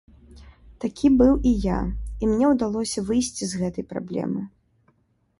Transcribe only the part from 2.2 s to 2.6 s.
і мне